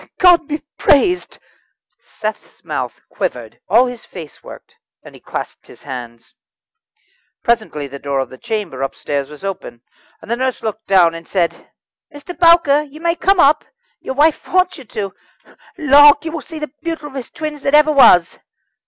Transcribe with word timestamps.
"God 0.17 0.47
be 0.47 0.63
praised!" 0.79 1.37
Seth's 1.99 2.63
mouth 2.63 2.99
quivered, 3.07 3.59
all 3.67 3.85
his 3.85 4.03
face 4.03 4.41
worked, 4.41 4.73
and 5.03 5.13
he 5.13 5.21
clasped 5.21 5.67
his 5.67 5.83
hands. 5.83 6.33
Presently 7.43 7.85
the 7.85 7.99
door 7.99 8.17
of 8.17 8.31
the 8.31 8.37
chamber 8.39 8.81
upstairs 8.81 9.29
was 9.29 9.43
opened, 9.43 9.81
the 10.19 10.35
nurse 10.35 10.63
looked 10.63 10.87
down, 10.87 11.13
and 11.13 11.27
said: 11.27 11.69
"Mr. 12.11 12.35
Bowker, 12.35 12.81
you 12.81 12.99
may 12.99 13.13
come 13.15 13.39
up. 13.39 13.63
Your 13.99 14.15
wife 14.15 14.47
wants 14.47 14.79
you. 14.79 15.13
Lawk! 15.77 16.25
you 16.25 16.31
will 16.31 16.41
see 16.41 16.57
the 16.57 16.73
beautifullest 16.83 17.35
twins 17.35 17.61
that 17.61 17.75
ever 17.75 17.91
was." 17.91 18.39